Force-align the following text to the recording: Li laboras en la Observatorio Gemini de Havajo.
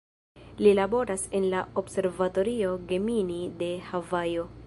Li 0.65 0.71
laboras 0.79 1.25
en 1.39 1.45
la 1.51 1.59
Observatorio 1.83 2.73
Gemini 2.87 3.39
de 3.63 3.71
Havajo. 3.91 4.49